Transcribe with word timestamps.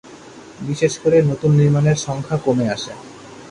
বিশেষ 0.61 0.93
করে, 0.97 1.17
নতুন 1.21 1.51
নির্মাণের 1.51 1.97
সংখ্যা 1.97 2.37
কমে 2.37 2.65
আসে। 2.69 2.93